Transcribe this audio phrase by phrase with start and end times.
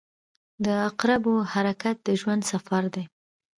[0.63, 3.03] •د عقربو حرکت د ژوند سفر دی.